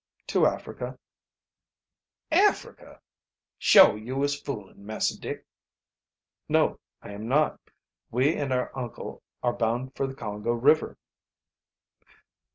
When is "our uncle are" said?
8.51-9.53